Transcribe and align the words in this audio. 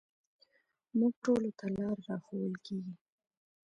موږ 0.97 1.13
ټولو 1.23 1.49
ته 1.59 1.65
لاره 1.75 2.01
راښوول 2.05 2.55
کېږي. 2.65 2.93